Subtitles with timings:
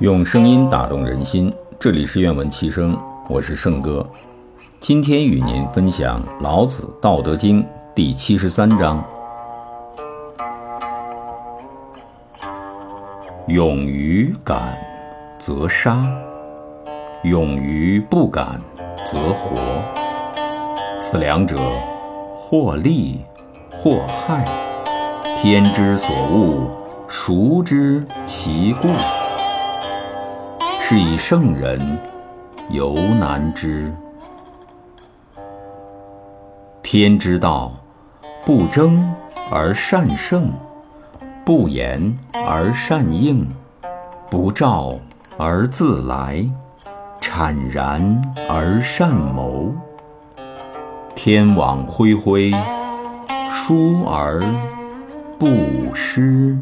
[0.00, 2.98] 用声音打动人心，这里是愿闻其声，
[3.28, 4.04] 我是圣哥。
[4.80, 7.62] 今天与您分享《老子·道德经》
[7.94, 9.04] 第七十三章：
[13.46, 14.76] 勇于敢
[15.38, 16.04] 则杀，
[17.22, 18.60] 勇于不敢
[19.06, 19.56] 则活。
[20.98, 21.56] 此两者，
[22.34, 23.20] 或利
[23.72, 24.44] 或害。
[25.36, 26.70] 天之所恶，
[27.14, 28.88] 孰知其故？
[30.80, 31.98] 是以圣人
[32.70, 33.92] 犹难知。
[36.82, 37.74] 天之道，
[38.46, 39.06] 不争
[39.50, 40.50] 而善胜，
[41.44, 43.46] 不言而善应，
[44.30, 44.94] 不召
[45.36, 46.42] 而自来，
[47.20, 49.70] 坦然而善谋。
[51.14, 52.50] 天网恢恢，
[53.50, 54.42] 疏而
[55.38, 56.56] 不失。